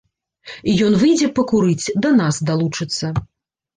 І 0.71 0.73
ён 0.85 0.93
выйдзе 1.03 1.27
пакурыць, 1.39 1.93
да 2.07 2.13
нас 2.23 2.43
далучыцца. 2.51 3.05